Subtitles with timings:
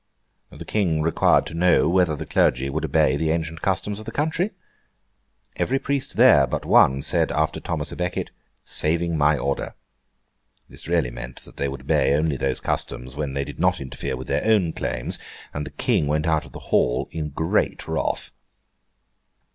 [0.49, 4.11] The King required to know whether the clergy would obey the ancient customs of the
[4.11, 4.49] country?
[5.57, 8.31] Every priest there, but one, said, after Thomas à Becket,
[8.65, 9.75] 'Saving my order.'
[10.67, 14.17] This really meant that they would only obey those customs when they did not interfere
[14.17, 15.19] with their own claims;
[15.53, 18.31] and the King went out of the Hall in great wrath.